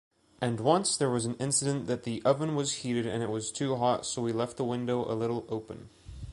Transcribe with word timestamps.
And 0.41 0.59
once 0.59 0.97
there 0.97 1.11
was 1.11 1.27
an 1.27 1.35
incident 1.35 1.85
that 1.85 2.05
the 2.05 2.23
oven 2.25 2.55
was 2.55 2.77
heated 2.77 3.05
and 3.05 3.21
it 3.21 3.29
was 3.29 3.51
too 3.51 3.75
hot 3.75 4.03
so 4.03 4.19
we 4.23 4.33
left 4.33 4.57
the 4.57 4.63
window 4.65 5.05
a 5.05 5.13
little 5.13 5.45
open. 5.47 5.89